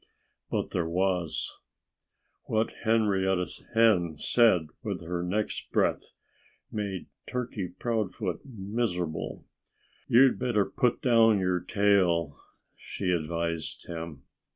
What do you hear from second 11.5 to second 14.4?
tail," she advised him.